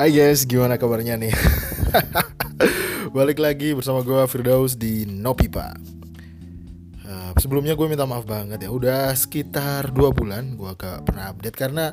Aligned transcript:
Hai 0.00 0.16
guys, 0.16 0.48
gimana 0.48 0.80
kabarnya 0.80 1.20
nih? 1.20 1.28
Balik 3.20 3.36
lagi 3.36 3.76
bersama 3.76 4.00
gue 4.00 4.24
Firdaus 4.32 4.72
di 4.72 5.04
Nopipa. 5.04 5.76
Uh, 7.04 7.36
sebelumnya 7.36 7.76
gue 7.76 7.84
minta 7.84 8.08
maaf 8.08 8.24
banget 8.24 8.64
ya, 8.64 8.72
udah 8.72 9.12
sekitar 9.12 9.92
dua 9.92 10.08
bulan 10.08 10.56
gue 10.56 10.72
gak 10.72 11.04
pernah 11.04 11.28
update 11.28 11.52
karena 11.52 11.92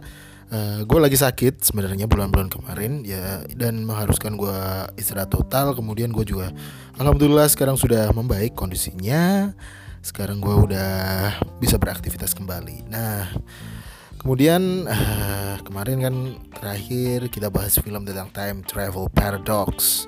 uh, 0.55 0.87
gue 0.87 0.99
lagi 1.03 1.19
sakit 1.19 1.67
sebenarnya 1.67 2.07
bulan-bulan 2.07 2.47
kemarin 2.47 3.03
ya 3.03 3.43
dan 3.59 3.83
mengharuskan 3.83 4.39
gue 4.39 4.59
istirahat 4.95 5.27
total. 5.27 5.75
Kemudian 5.75 6.15
gue 6.15 6.23
juga, 6.23 6.55
alhamdulillah 6.95 7.51
sekarang 7.51 7.75
sudah 7.75 8.07
membaik 8.15 8.55
kondisinya. 8.55 9.51
Sekarang 9.99 10.39
gue 10.39 10.55
udah 10.55 10.95
bisa 11.59 11.75
beraktivitas 11.75 12.31
kembali. 12.31 12.87
Nah 12.87 13.35
Kemudian 14.27 14.83
uh, 14.83 15.55
kemarin 15.71 16.03
kan 16.03 16.15
terakhir 16.51 17.31
kita 17.31 17.47
bahas 17.47 17.79
film 17.79 18.03
tentang 18.03 18.27
time 18.35 18.59
travel 18.67 19.07
paradox. 19.07 20.03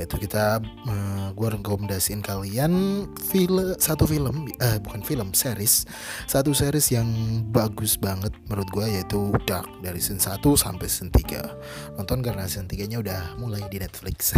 Yaitu 0.00 0.16
kita 0.16 0.64
uh, 0.64 0.88
eh, 0.88 1.26
gue 1.36 1.48
rekomendasiin 1.60 2.24
kalian 2.24 3.04
film 3.20 3.76
satu 3.76 4.08
film 4.08 4.48
uh, 4.48 4.78
bukan 4.80 5.04
film 5.04 5.36
series. 5.36 5.84
Satu 6.24 6.56
series 6.56 6.88
yang 6.88 7.04
bagus 7.52 8.00
banget 8.00 8.32
menurut 8.48 8.64
gue 8.72 8.96
yaitu 8.96 9.28
Dark 9.44 9.68
dari 9.84 10.00
season 10.00 10.24
1 10.24 10.40
sampai 10.40 10.88
season 10.88 11.12
3 11.12 12.00
nonton 12.00 12.24
karena 12.24 12.48
season 12.48 12.64
3 12.64 12.88
nya 12.88 13.04
udah 13.04 13.36
mulai 13.36 13.60
di 13.68 13.76
Netflix. 13.76 14.32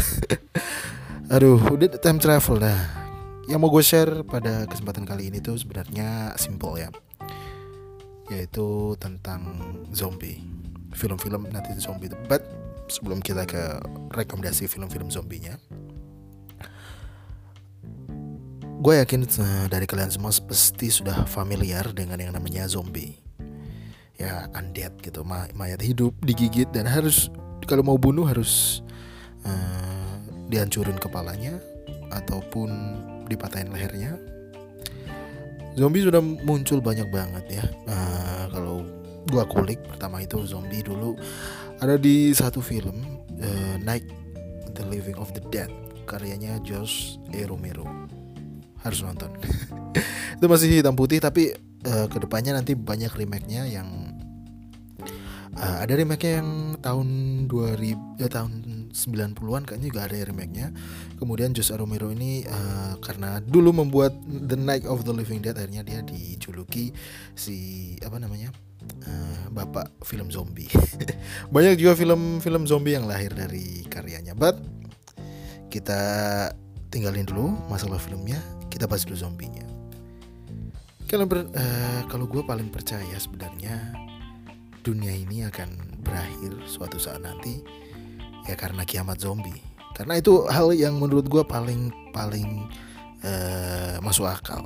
Aduh 1.38 1.62
udah 1.70 1.94
time 2.02 2.18
travel. 2.18 2.58
Dah 2.58 3.02
yang 3.46 3.62
mau 3.62 3.70
gue 3.70 3.86
share 3.86 4.26
pada 4.26 4.66
kesempatan 4.66 5.06
kali 5.06 5.30
ini 5.30 5.38
tuh 5.38 5.54
sebenarnya 5.54 6.34
simple 6.38 6.74
ya 6.78 6.90
yaitu 8.38 8.96
tentang 8.96 9.40
zombie. 9.92 10.40
Film-film 10.92 11.48
nanti 11.48 11.72
zombie 11.80 12.12
but 12.28 12.44
sebelum 12.88 13.20
kita 13.24 13.48
ke 13.48 13.80
rekomendasi 14.12 14.68
film-film 14.68 15.08
zombinya. 15.08 15.56
Gue 18.82 18.98
yakin 18.98 19.22
uh, 19.24 19.66
dari 19.70 19.86
kalian 19.86 20.10
semua 20.10 20.34
pasti 20.34 20.90
sudah 20.90 21.22
familiar 21.30 21.86
dengan 21.94 22.18
yang 22.18 22.34
namanya 22.34 22.66
zombie. 22.66 23.14
Ya 24.18 24.50
undead 24.58 24.98
gitu 25.00 25.22
mayat 25.24 25.80
hidup 25.80 26.14
digigit 26.22 26.66
dan 26.74 26.90
harus 26.90 27.30
kalau 27.64 27.86
mau 27.86 27.94
bunuh 27.94 28.26
harus 28.26 28.82
uh, 29.46 30.18
dihancurin 30.50 30.98
kepalanya 30.98 31.62
ataupun 32.10 32.68
dipatahin 33.30 33.72
lehernya 33.72 34.18
zombie 35.78 36.04
sudah 36.04 36.20
muncul 36.20 36.78
banyak 36.82 37.08
banget 37.08 37.62
ya. 37.62 37.64
Uh, 37.88 38.44
kalau 38.52 38.76
gua 39.30 39.46
kulik 39.46 39.80
pertama 39.86 40.20
itu 40.22 40.42
zombie 40.44 40.84
dulu. 40.84 41.16
Ada 41.82 41.98
di 41.98 42.30
satu 42.30 42.62
film 42.62 43.22
uh, 43.42 43.76
Night 43.82 44.06
the 44.76 44.84
Living 44.86 45.18
of 45.18 45.30
the 45.34 45.42
Dead. 45.50 45.70
Karyanya 46.02 46.58
Josh 46.66 47.16
E. 47.30 47.46
Romero 47.46 47.86
harus 48.82 49.00
nonton. 49.06 49.30
Itu 50.36 50.46
masih 50.50 50.82
hitam 50.82 50.98
putih 50.98 51.22
tapi 51.22 51.54
uh, 51.86 52.06
ke 52.10 52.18
depannya 52.18 52.58
nanti 52.58 52.74
banyak 52.74 53.14
remake-nya 53.14 53.70
yang 53.70 54.18
uh, 55.54 55.76
ada 55.82 55.94
remake-nya 55.94 56.42
yang 56.42 56.50
tahun 56.82 57.08
2000 57.46 58.18
ya 58.18 58.28
tahun 58.28 58.81
90-an 58.92 59.64
kayaknya 59.64 59.88
juga 59.88 60.00
ada 60.04 60.14
remake-nya. 60.20 60.68
Kemudian 61.16 61.56
Jose 61.56 61.72
Romero 61.72 62.12
ini 62.12 62.44
uh, 62.44 63.00
karena 63.00 63.40
dulu 63.40 63.72
membuat 63.72 64.12
The 64.28 64.56
Night 64.60 64.84
of 64.84 65.08
the 65.08 65.12
Living 65.16 65.40
Dead 65.40 65.56
akhirnya 65.56 65.82
dia 65.82 66.00
dijuluki 66.04 66.92
si 67.32 67.56
apa 68.04 68.20
namanya? 68.20 68.52
Uh, 69.02 69.48
bapak 69.50 69.88
film 70.04 70.28
zombie. 70.28 70.68
Banyak 71.54 71.80
juga 71.80 71.96
film-film 71.96 72.68
zombie 72.68 72.94
yang 72.94 73.08
lahir 73.08 73.32
dari 73.32 73.88
karyanya. 73.88 74.36
But 74.36 74.60
kita 75.72 76.00
tinggalin 76.92 77.24
dulu 77.24 77.56
masalah 77.72 77.96
filmnya, 77.96 78.36
kita 78.68 78.84
bahas 78.84 79.08
dulu 79.08 79.16
zombinya. 79.16 79.64
Kalau 81.08 81.24
uh, 81.28 82.00
kalau 82.08 82.28
gue 82.28 82.44
paling 82.44 82.68
percaya 82.68 83.16
sebenarnya 83.16 83.96
dunia 84.82 85.14
ini 85.14 85.46
akan 85.46 86.02
berakhir 86.02 86.52
suatu 86.66 86.98
saat 86.98 87.22
nanti 87.22 87.62
ya 88.46 88.54
karena 88.58 88.82
kiamat 88.82 89.22
zombie. 89.22 89.62
Karena 89.92 90.16
itu 90.18 90.48
hal 90.48 90.72
yang 90.72 90.96
menurut 90.96 91.28
gue 91.28 91.44
paling 91.44 91.92
paling 92.16 92.66
uh, 93.22 94.00
masuk 94.00 94.24
akal. 94.24 94.64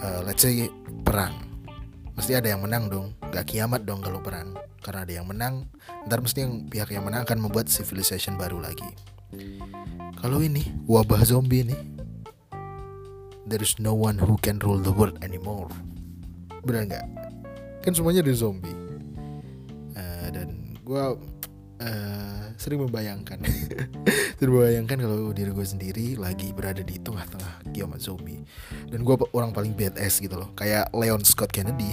Uh, 0.00 0.20
let's 0.26 0.42
say 0.42 0.66
perang. 1.06 1.34
Mesti 2.18 2.36
ada 2.36 2.52
yang 2.52 2.60
menang 2.60 2.90
dong. 2.90 3.14
Gak 3.30 3.54
kiamat 3.54 3.86
dong 3.86 4.02
kalau 4.02 4.18
perang. 4.18 4.58
Karena 4.80 5.04
ada 5.06 5.12
yang 5.12 5.26
menang 5.28 5.68
ntar 6.08 6.24
mesti 6.24 6.42
yang 6.42 6.66
pihak 6.66 6.90
yang 6.90 7.04
menang 7.04 7.22
akan 7.28 7.38
membuat 7.38 7.68
civilization 7.68 8.34
baru 8.40 8.58
lagi. 8.60 8.88
Kalau 10.20 10.42
ini 10.42 10.64
wabah 10.90 11.22
zombie 11.22 11.64
ini 11.64 11.76
there 13.46 13.62
is 13.62 13.78
no 13.78 13.94
one 13.94 14.18
who 14.18 14.36
can 14.40 14.58
rule 14.60 14.80
the 14.80 14.92
world 14.92 15.16
anymore. 15.22 15.70
Benar 16.64 16.88
nggak? 16.88 17.06
Kan 17.84 17.92
semuanya 17.96 18.24
di 18.24 18.32
zombie. 18.36 18.74
Uh, 19.96 20.28
dan 20.32 20.76
gue 20.80 21.04
uh, 21.80 22.52
sering 22.60 22.84
membayangkan. 22.84 23.40
Sering 24.40 24.56
membayangkan 24.56 24.98
kalau 25.04 25.32
diri 25.36 25.52
gue 25.52 25.66
sendiri 25.66 26.06
lagi 26.16 26.52
berada 26.56 26.80
di 26.80 26.96
tengah-tengah 26.96 27.72
kiamat 27.76 28.00
zombie. 28.00 28.40
Dan 28.88 29.04
gue 29.04 29.16
orang 29.36 29.52
paling 29.52 29.76
badass 29.76 30.20
gitu 30.20 30.40
loh 30.40 30.52
kayak 30.56 30.88
Leon 30.96 31.24
Scott 31.24 31.52
Kennedy. 31.52 31.92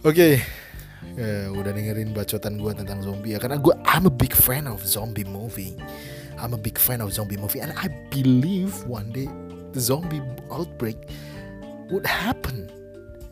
Oke 0.00 0.04
okay. 0.04 0.34
uh, 1.16 1.48
udah 1.56 1.72
dengerin 1.72 2.12
bacotan 2.12 2.60
gue 2.60 2.72
tentang 2.76 3.00
zombie 3.00 3.32
ya 3.36 3.38
karena 3.40 3.56
gue 3.56 3.72
I'm 3.88 4.04
a 4.04 4.12
big 4.12 4.36
fan 4.36 4.68
of 4.68 4.84
zombie 4.84 5.24
movie. 5.24 5.76
I'm 6.40 6.56
a 6.56 6.60
big 6.60 6.80
fan 6.80 7.04
of 7.04 7.12
zombie 7.12 7.40
movie 7.40 7.60
and 7.60 7.72
I 7.76 7.88
believe 8.12 8.72
one 8.84 9.12
day 9.12 9.28
the 9.72 9.80
zombie 9.80 10.24
outbreak 10.52 10.96
would 11.88 12.04
happen. 12.04 12.68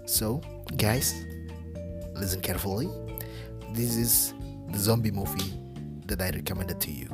So 0.08 0.40
guys 0.76 1.12
listen 2.16 2.40
carefully 2.40 2.88
this 3.72 3.96
is 3.96 4.36
the 4.72 4.78
zombie 4.78 5.12
movie 5.12 5.52
that 6.08 6.20
I 6.20 6.30
recommended 6.32 6.80
to 6.84 6.90
you. 6.92 7.10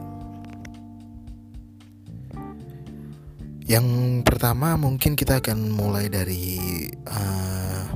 Yang 3.65 3.87
pertama 4.28 4.76
mungkin 4.76 5.16
kita 5.16 5.41
akan 5.41 5.72
mulai 5.72 6.12
dari 6.12 6.84
uh, 7.09 7.88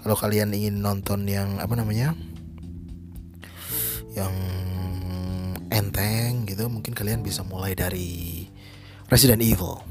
kalau 0.00 0.16
kalian 0.16 0.56
ingin 0.56 0.80
nonton 0.80 1.28
yang 1.28 1.60
apa 1.60 1.76
namanya, 1.76 2.16
yang 4.16 4.32
enteng 5.68 6.48
gitu, 6.48 6.68
mungkin 6.72 6.96
kalian 6.96 7.20
bisa 7.20 7.44
mulai 7.44 7.76
dari 7.76 8.48
Resident 9.12 9.44
Evil. 9.44 9.84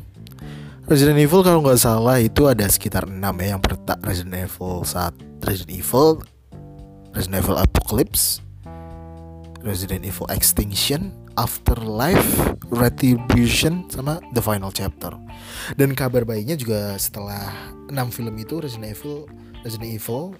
Resident 0.89 1.21
Evil 1.21 1.45
kalau 1.45 1.63
nggak 1.63 1.79
salah 1.79 2.19
itu 2.19 2.49
ada 2.49 2.67
sekitar 2.67 3.07
6 3.07 3.15
ya 3.15 3.55
yang 3.55 3.61
pertama 3.63 4.01
Resident 4.03 4.51
Evil 4.51 4.83
saat 4.83 5.15
Resident 5.39 5.79
Evil 5.79 6.19
Resident 7.13 7.45
Evil 7.45 7.61
Apocalypse, 7.61 8.41
Resident 9.61 10.01
Evil 10.01 10.27
Extinction, 10.33 11.13
Afterlife, 11.37 12.57
Retribution, 12.73 13.85
sama 13.89 14.17
The 14.33 14.41
Final 14.41 14.73
Chapter. 14.73 15.13
Dan 15.77 15.93
kabar 15.93 16.25
baiknya 16.25 16.57
juga 16.57 16.97
setelah 16.97 17.53
6 17.89 17.93
film 18.17 18.33
itu 18.41 18.57
Resident 18.59 18.97
Evil 18.97 19.29
Resident 19.63 19.93
Evil 19.93 20.35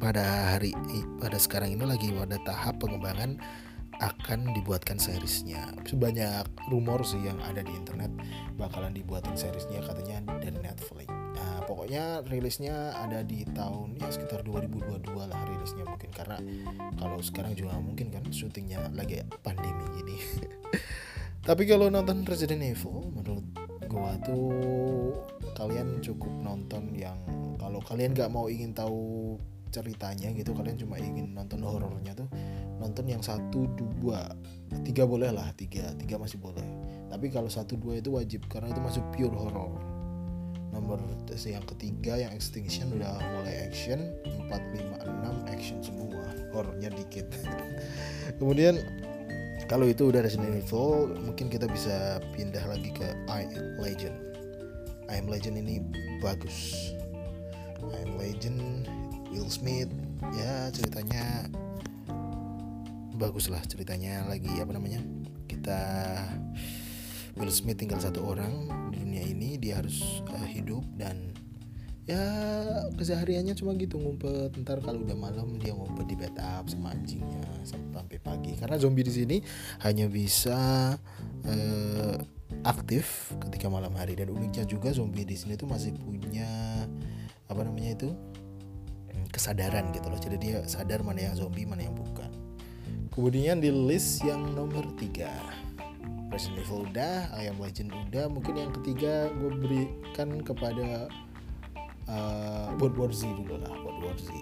pada 0.00 0.56
hari 0.56 0.72
pada 1.20 1.36
sekarang 1.36 1.76
ini 1.76 1.84
lagi 1.84 2.08
pada 2.12 2.36
tahap 2.44 2.80
pengembangan 2.80 3.40
akan 4.00 4.50
dibuatkan 4.56 4.98
seriesnya 4.98 5.62
sebanyak 5.86 6.44
rumor 6.72 7.04
sih 7.06 7.22
yang 7.22 7.38
ada 7.44 7.62
di 7.62 7.72
internet 7.72 8.10
bakalan 8.58 8.90
dibuatin 8.90 9.36
seriesnya 9.38 9.78
katanya 9.84 10.40
dari 10.42 10.58
Netflix 10.58 11.21
nah 11.62 11.70
pokoknya 11.70 12.26
rilisnya 12.26 12.90
ada 12.98 13.22
di 13.22 13.46
tahun 13.46 13.94
ya 13.94 14.10
sekitar 14.10 14.42
2022 14.42 15.14
lah 15.14 15.40
rilisnya 15.46 15.86
mungkin. 15.86 16.10
Karena 16.10 16.42
kalau 16.98 17.22
sekarang 17.22 17.54
juga 17.54 17.78
mungkin 17.78 18.10
kan 18.10 18.26
syutingnya 18.34 18.90
lagi 18.90 19.22
pandemi 19.46 19.86
gini. 19.94 20.18
Tapi 21.46 21.62
kalau 21.70 21.86
nonton 21.86 22.26
Resident 22.26 22.66
Evil 22.66 23.14
menurut 23.14 23.46
gua 23.86 24.18
tuh 24.26 25.14
kalian 25.54 26.02
cukup 26.02 26.34
nonton 26.42 26.98
yang 26.98 27.14
kalau 27.62 27.78
kalian 27.78 28.10
nggak 28.10 28.34
mau 28.34 28.50
ingin 28.50 28.74
tahu 28.74 29.38
ceritanya 29.70 30.34
gitu 30.34 30.58
kalian 30.58 30.74
cuma 30.82 30.98
ingin 30.98 31.30
nonton 31.30 31.62
horornya 31.62 32.18
tuh 32.18 32.26
nonton 32.82 33.06
yang 33.06 33.22
satu 33.22 33.70
dua. 33.78 34.34
Tiga 34.82 35.06
boleh 35.06 35.30
lah 35.30 35.54
tiga. 35.54 35.94
Tiga 35.94 36.18
masih 36.18 36.42
boleh. 36.42 36.66
Tapi 37.06 37.30
kalau 37.30 37.46
satu 37.46 37.78
dua 37.78 38.02
itu 38.02 38.10
wajib 38.10 38.50
karena 38.50 38.74
itu 38.74 38.82
masuk 38.82 39.06
pure 39.14 39.30
horror 39.30 39.91
nomor 40.72 40.98
yang 41.44 41.64
ketiga 41.64 42.16
yang 42.20 42.32
extinction 42.32 42.92
udah 42.96 43.16
mulai 43.36 43.68
action. 43.68 44.12
Empat 44.24 44.60
lima 44.72 44.96
enam 45.04 45.44
action 45.48 45.80
semua. 45.80 46.24
Horornya 46.52 46.92
dikit. 46.92 47.28
Kemudian 48.40 48.80
kalau 49.70 49.88
itu 49.88 50.12
udah 50.12 50.20
Resident 50.20 50.52
Evil 50.52 51.16
mungkin 51.22 51.48
kita 51.48 51.64
bisa 51.70 52.20
pindah 52.36 52.60
lagi 52.68 52.92
ke 52.92 53.06
I 53.28 53.48
Am 53.48 53.80
Legend. 53.80 54.16
I 55.08 55.14
Am 55.20 55.26
Legend 55.28 55.56
ini 55.60 55.80
bagus. 56.20 56.92
I 57.80 57.98
Am 58.04 58.20
Legend 58.20 58.88
Will 59.32 59.48
Smith 59.48 59.88
ya 60.36 60.68
ceritanya 60.72 61.48
bagus 63.16 63.48
lah 63.48 63.64
ceritanya. 63.64 64.28
Lagi 64.28 64.52
apa 64.60 64.76
namanya 64.76 65.00
kita 65.48 65.80
Will 67.36 67.52
Smith 67.52 67.80
tinggal 67.80 68.00
satu 68.00 68.20
orang 68.28 68.68
di 68.92 69.00
dunia 69.00 69.24
ini 69.24 69.56
dia 69.56 69.80
harus 69.80 70.20
uh, 70.28 70.48
hidup 70.48 70.84
dan 71.00 71.32
ya 72.04 72.20
kesehariannya 72.98 73.54
cuma 73.56 73.72
gitu 73.78 73.96
ngumpet. 73.96 74.52
Ntar 74.60 74.82
kalau 74.84 75.00
udah 75.06 75.16
malam 75.16 75.56
dia 75.56 75.72
ngumpet 75.72 76.12
di 76.12 76.16
bathtub 76.18 76.68
sama 76.68 76.92
anjingnya 76.92 77.46
sampai 77.64 78.18
pagi. 78.20 78.52
Karena 78.58 78.76
zombie 78.76 79.06
di 79.06 79.12
sini 79.14 79.36
hanya 79.86 80.10
bisa 80.12 80.58
uh, 81.46 82.16
aktif 82.68 83.32
ketika 83.48 83.72
malam 83.72 83.94
hari. 83.96 84.12
Dan 84.12 84.34
uniknya 84.34 84.68
juga 84.68 84.92
zombie 84.92 85.24
di 85.24 85.38
sini 85.38 85.56
tuh 85.56 85.70
masih 85.70 85.96
punya 85.96 86.84
apa 87.48 87.60
namanya 87.64 87.96
itu 87.96 88.08
kesadaran 89.32 89.88
gitu 89.96 90.12
loh. 90.12 90.20
Jadi 90.20 90.36
dia 90.36 90.58
sadar 90.68 91.00
mana 91.00 91.32
yang 91.32 91.34
zombie 91.38 91.64
mana 91.64 91.88
yang 91.88 91.96
bukan. 91.96 92.28
Kemudian 93.12 93.60
di 93.60 93.68
list 93.68 94.24
yang 94.24 94.56
nomor 94.56 94.88
3 94.96 95.71
Resident 96.32 96.64
Evil 96.64 96.88
udah 96.88 97.28
Ayam 97.36 97.60
Legend 97.60 97.92
udah. 98.08 98.26
Mungkin 98.32 98.54
yang 98.56 98.72
ketiga 98.80 99.28
gue 99.36 99.52
berikan 99.52 100.40
kepada 100.40 101.06
uh, 102.08 102.72
World 102.80 102.96
War 102.96 103.12
Z 103.12 103.28
dulu 103.28 103.60
lah 103.60 103.72
World 103.84 104.00
War 104.00 104.16
Z. 104.16 104.32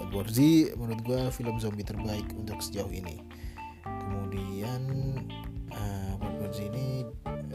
World 0.00 0.12
War 0.16 0.28
Z 0.32 0.38
menurut 0.80 1.00
gue 1.04 1.20
film 1.36 1.60
zombie 1.60 1.84
terbaik 1.84 2.24
untuk 2.32 2.58
sejauh 2.64 2.88
ini. 2.88 3.20
Kemudian 3.84 4.82
uh, 5.76 6.12
World 6.16 6.38
War 6.40 6.50
Z 6.56 6.72
ini 6.72 7.04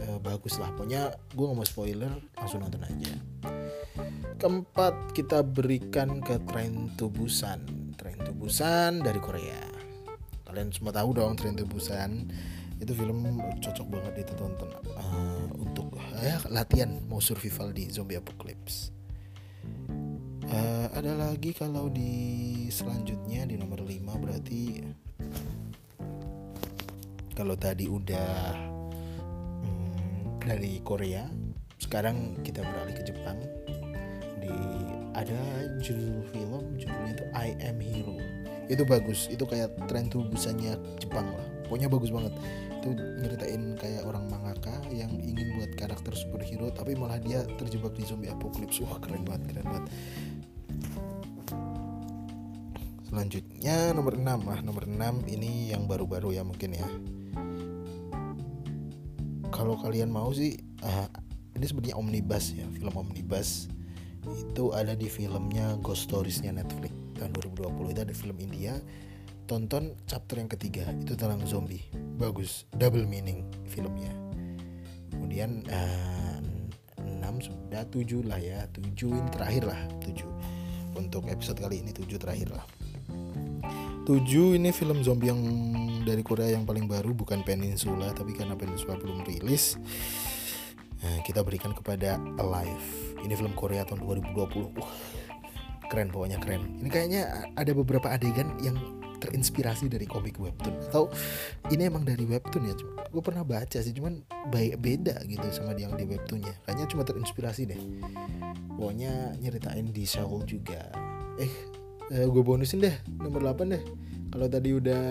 uh, 0.05 0.19
bagus 0.21 0.61
lah. 0.61 0.69
Pokoknya 0.77 1.17
gue 1.33 1.45
gak 1.49 1.57
mau 1.57 1.65
spoiler 1.65 2.13
langsung 2.37 2.61
nonton 2.61 2.85
aja. 2.85 3.13
Keempat 4.37 5.17
kita 5.17 5.41
berikan 5.41 6.21
ke 6.21 6.37
Train 6.49 6.93
to 6.97 7.09
Busan. 7.09 7.93
Train 7.97 8.17
to 8.25 8.33
Busan 8.33 9.01
dari 9.01 9.17
Korea. 9.21 9.61
Kalian 10.45 10.73
semua 10.73 10.91
tahu 10.93 11.13
dong 11.17 11.37
Train 11.37 11.53
to 11.55 11.65
Busan 11.65 12.29
itu 12.81 12.97
film 12.97 13.37
cocok 13.61 13.87
banget 13.93 14.25
ditonton 14.25 14.69
uh, 14.97 15.45
untuk 15.53 15.93
ya 16.17 16.41
latihan 16.49 16.97
mau 17.05 17.21
survival 17.21 17.69
di 17.69 17.85
zombie 17.93 18.17
apocalypse. 18.17 18.89
Uh, 20.51 20.89
ada 20.97 21.13
lagi 21.13 21.53
kalau 21.53 21.87
di 21.87 22.67
selanjutnya 22.73 23.45
di 23.45 23.55
nomor 23.55 23.85
5 23.85 24.01
berarti 24.17 24.81
kalau 27.37 27.53
tadi 27.55 27.85
udah 27.85 28.33
hmm, 29.61 30.41
dari 30.41 30.81
Korea 30.81 31.29
sekarang 31.77 32.41
kita 32.41 32.65
beralih 32.65 32.97
ke 32.97 33.03
Jepang. 33.05 33.37
Di 34.41 34.53
ada 35.13 35.37
judul 35.85 36.25
film 36.33 36.81
judulnya 36.81 37.13
itu 37.13 37.25
I 37.37 37.53
Am 37.61 37.77
Hero. 37.77 38.17
Itu 38.65 38.89
bagus 38.89 39.29
itu 39.29 39.45
kayak 39.45 39.77
tren 39.85 40.09
tuh 40.09 40.25
busanya 40.25 40.73
Jepang 40.97 41.29
lah 41.29 41.50
pokoknya 41.71 41.87
bagus 41.87 42.11
banget. 42.11 42.35
Itu 42.83 42.89
nyeritain 42.99 43.63
kayak 43.79 44.03
orang 44.03 44.27
mangaka 44.27 44.75
yang 44.91 45.07
ingin 45.23 45.55
buat 45.55 45.71
karakter 45.79 46.11
superhero 46.11 46.67
tapi 46.75 46.99
malah 46.99 47.15
dia 47.15 47.47
terjebak 47.55 47.95
di 47.95 48.03
zombie 48.03 48.27
apocalypse. 48.27 48.83
Wah 48.83 48.99
keren 48.99 49.23
banget 49.23 49.55
keren 49.55 49.67
banget. 49.71 49.85
Selanjutnya 53.07 53.95
nomor 53.95 54.19
6 54.19 54.27
lah 54.27 54.59
nomor 54.59 54.83
6 54.83 55.31
ini 55.31 55.71
yang 55.71 55.87
baru-baru 55.87 56.35
ya 56.35 56.43
mungkin 56.43 56.75
ya. 56.75 56.87
Kalau 59.47 59.79
kalian 59.79 60.11
mau 60.11 60.35
sih 60.35 60.59
uh, 60.83 61.07
ini 61.55 61.63
sebenarnya 61.63 61.95
omnibus 61.95 62.51
ya 62.51 62.67
film 62.75 62.91
omnibus. 62.99 63.71
Itu 64.27 64.75
ada 64.75 64.91
di 64.91 65.07
filmnya 65.07 65.79
Ghost 65.79 66.11
Storiesnya 66.11 66.51
Netflix 66.51 66.91
tahun 67.15 67.31
2020 67.31 67.95
itu 67.95 68.01
ada 68.03 68.15
film 68.15 68.37
India 68.43 68.75
tonton 69.51 69.99
chapter 70.07 70.39
yang 70.39 70.47
ketiga 70.47 70.87
itu 71.03 71.11
tentang 71.19 71.43
zombie. 71.43 71.83
Bagus 72.15 72.63
double 72.71 73.03
meaning 73.03 73.43
filmnya. 73.67 74.15
Kemudian 75.11 75.67
uh, 75.67 76.39
eh, 76.95 77.19
6 77.19 77.51
sudah 77.51 77.83
7 77.91 78.31
lah 78.31 78.39
ya 78.39 78.63
7 78.71 78.95
ini 79.11 79.27
terakhir 79.27 79.67
lah 79.67 79.81
7 80.07 80.95
untuk 80.95 81.27
episode 81.27 81.59
kali 81.59 81.83
ini 81.83 81.91
7 81.91 82.15
terakhir 82.15 82.55
lah. 82.55 82.63
7 84.07 84.55
ini 84.55 84.71
film 84.71 85.03
zombie 85.03 85.27
yang 85.27 85.43
dari 86.07 86.23
Korea 86.23 86.55
yang 86.55 86.63
paling 86.63 86.87
baru 86.87 87.11
bukan 87.11 87.43
Peninsula 87.43 88.15
tapi 88.15 88.31
karena 88.31 88.55
Peninsula 88.55 88.95
belum 88.95 89.27
rilis 89.27 89.75
nah, 91.03 91.19
kita 91.27 91.43
berikan 91.43 91.75
kepada 91.75 92.15
Alive. 92.39 93.19
Ini 93.19 93.35
film 93.35 93.51
Korea 93.59 93.83
tahun 93.83 93.99
2020 93.99 94.31
uh, 94.31 94.91
keren 95.91 96.07
pokoknya 96.07 96.39
keren. 96.39 96.79
Ini 96.79 96.87
kayaknya 96.87 97.51
ada 97.59 97.71
beberapa 97.75 98.07
adegan 98.07 98.55
yang 98.63 99.00
terinspirasi 99.21 99.85
dari 99.87 100.09
komik 100.09 100.41
webtoon. 100.41 100.75
Atau 100.89 101.13
ini 101.69 101.85
emang 101.85 102.01
dari 102.01 102.25
webtoon 102.25 102.63
ya 102.65 102.75
gue 103.11 103.19
pernah 103.19 103.43
baca 103.43 103.83
sih 103.83 103.91
cuman 103.91 104.23
baik 104.47 104.79
beda 104.79 105.21
gitu 105.27 105.43
sama 105.51 105.75
yang 105.77 105.93
di 105.93 106.07
webtoonnya. 106.07 106.55
Kayaknya 106.65 106.85
cuma 106.89 107.03
terinspirasi 107.03 107.61
deh. 107.69 107.81
Pokoknya 108.79 109.35
nyeritain 109.37 109.91
di 109.91 110.07
Seoul 110.07 110.47
juga. 110.47 110.89
Eh, 111.37 111.51
eh 112.15 112.25
gue 112.25 112.43
bonusin 112.43 112.81
deh 112.81 112.95
nomor 113.19 113.43
8 113.43 113.67
deh. 113.77 113.83
Kalau 114.31 114.47
tadi 114.47 114.71
udah 114.71 115.05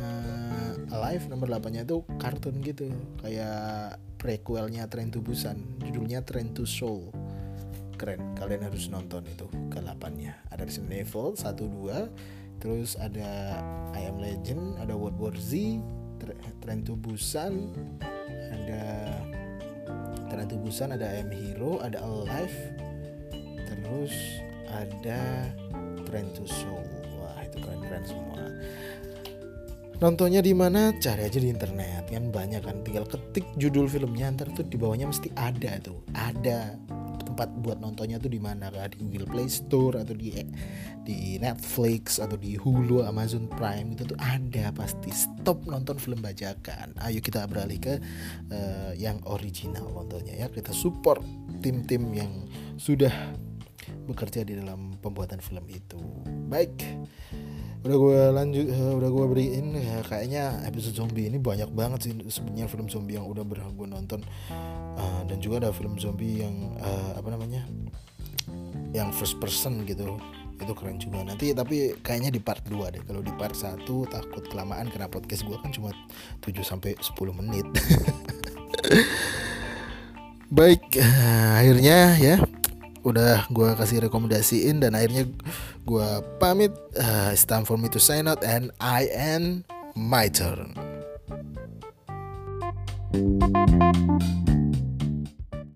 uh, 0.00 0.94
Alive 0.96 1.28
nomor 1.28 1.46
8 1.52 1.76
nya 1.76 1.84
itu 1.84 2.02
kartun 2.16 2.64
gitu. 2.64 2.88
Kayak 3.20 4.00
prequelnya 4.16 4.88
Train 4.88 5.12
to 5.12 5.20
Busan. 5.20 5.60
Judulnya 5.84 6.24
Train 6.24 6.56
to 6.56 6.64
Seoul. 6.64 7.12
Keren 8.00 8.32
kalian 8.36 8.64
harus 8.64 8.88
nonton 8.88 9.24
itu 9.28 9.48
ke 9.72 9.80
8 9.80 10.20
nya 10.20 10.36
ada 10.52 10.64
Resident 10.64 10.92
Evil 10.92 11.32
1 11.32 11.48
2 11.56 12.45
terus 12.58 12.96
ada 12.96 13.60
I 13.92 14.08
Am 14.08 14.16
Legend 14.20 14.80
ada 14.80 14.96
World 14.96 15.18
War 15.20 15.36
Z 15.36 15.80
Train 16.64 16.82
to 16.82 16.96
Busan 16.98 17.70
ada 18.50 18.84
Train 20.26 20.46
to 20.50 20.58
Busan 20.58 20.90
ada 20.96 21.06
I 21.06 21.22
Am 21.22 21.30
Hero 21.30 21.78
ada 21.80 22.02
Alive. 22.02 22.56
Terus 23.66 24.14
ada 24.70 25.46
Train 26.06 26.26
to 26.34 26.42
Soul 26.46 26.82
wah 27.22 27.38
itu 27.46 27.62
keren-keren 27.62 28.02
semua. 28.02 28.42
Nontonnya 29.96 30.44
di 30.44 30.52
mana? 30.52 30.92
Cari 30.98 31.24
aja 31.24 31.38
di 31.40 31.48
internet 31.48 32.10
kan 32.10 32.28
banyak 32.28 32.60
kan. 32.60 32.82
Tinggal 32.84 33.06
ketik 33.08 33.46
judul 33.56 33.88
filmnya 33.88 34.28
ntar 34.34 34.52
tuh 34.52 34.66
di 34.66 34.76
bawahnya 34.76 35.08
mesti 35.08 35.32
ada 35.38 35.78
tuh. 35.80 36.02
Ada 36.12 36.76
tempat 37.36 37.52
buat 37.60 37.76
nontonnya 37.84 38.16
tuh 38.16 38.32
di 38.32 38.40
mana 38.40 38.72
di 38.88 38.96
Google 38.96 39.28
Play 39.28 39.44
Store 39.52 40.00
atau 40.00 40.16
di 40.16 40.32
di 41.04 41.36
Netflix 41.36 42.16
atau 42.16 42.40
di 42.40 42.56
Hulu 42.56 43.04
Amazon 43.04 43.44
Prime 43.44 43.92
itu 43.92 44.08
tuh 44.08 44.16
ada. 44.16 44.72
Pasti 44.72 45.12
stop 45.12 45.68
nonton 45.68 46.00
film 46.00 46.24
bajakan. 46.24 46.96
Ayo 47.04 47.20
kita 47.20 47.44
beralih 47.44 47.76
ke 47.76 48.00
uh, 48.48 48.96
yang 48.96 49.20
original 49.28 49.84
nontonnya 49.92 50.32
ya. 50.32 50.48
Kita 50.48 50.72
support 50.72 51.20
tim-tim 51.60 52.08
yang 52.16 52.32
sudah 52.80 53.12
bekerja 54.08 54.40
di 54.40 54.56
dalam 54.56 54.96
pembuatan 55.04 55.44
film 55.44 55.68
itu. 55.68 56.00
Baik 56.48 56.72
udah 57.84 57.96
gue 57.96 58.20
lanjut 58.32 58.66
uh, 58.72 58.92
udah 58.96 59.10
gue 59.12 59.26
beriin 59.30 59.66
ya 59.76 60.00
kayaknya 60.06 60.44
episode 60.64 60.96
zombie 60.96 61.28
ini 61.28 61.36
banyak 61.36 61.68
banget 61.70 62.08
sih 62.08 62.12
sebenarnya 62.30 62.66
film 62.70 62.86
zombie 62.88 63.20
yang 63.20 63.26
udah 63.28 63.44
berhak 63.44 63.72
gue 63.76 63.88
nonton. 63.88 64.20
Uh, 64.96 65.22
dan 65.28 65.38
juga 65.42 65.66
ada 65.66 65.70
film 65.76 66.00
zombie 66.00 66.40
yang 66.40 66.72
uh, 66.80 67.20
apa 67.20 67.28
namanya 67.28 67.66
yang 68.96 69.12
first 69.12 69.36
person 69.42 69.84
gitu. 69.84 70.16
Itu 70.56 70.72
keren 70.72 70.96
juga. 70.96 71.20
Nanti 71.20 71.52
tapi 71.52 72.00
kayaknya 72.00 72.32
di 72.32 72.40
part 72.40 72.64
2 72.64 72.94
deh. 72.96 73.02
Kalau 73.04 73.20
di 73.20 73.28
part 73.36 73.52
1 73.52 73.84
takut 74.08 74.44
kelamaan 74.48 74.88
karena 74.88 75.04
podcast 75.04 75.44
gue 75.44 75.56
kan 75.60 75.68
cuma 75.68 75.92
7 76.40 76.64
sampai 76.64 76.96
10 76.96 77.12
menit. 77.36 77.66
Baik 80.56 80.96
uh, 80.96 81.60
akhirnya 81.60 82.16
ya 82.16 82.36
udah 83.06 83.46
gue 83.54 83.70
kasih 83.78 84.02
rekomendasiin 84.10 84.82
dan 84.82 84.98
akhirnya 84.98 85.30
gue 85.86 86.22
pamit. 86.42 86.74
Uh, 86.98 87.30
it's 87.32 87.46
time 87.46 87.64
for 87.64 87.78
me 87.78 87.88
to 87.88 88.00
sign 88.02 88.26
out 88.28 88.42
and 88.42 88.70
I 88.80 89.06
end 89.14 89.64
my 89.94 90.28
turn. 90.28 90.74
thank 93.16 94.20
you 94.20 94.45